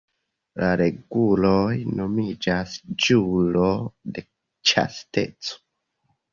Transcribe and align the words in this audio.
La 0.61 0.69
reguloj 0.81 1.75
nomiĝas 1.99 2.75
"ĵuro 3.05 3.69
de 4.19 4.27
ĉasteco". 4.73 5.63